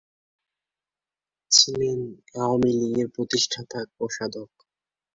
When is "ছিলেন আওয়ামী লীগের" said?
1.51-3.07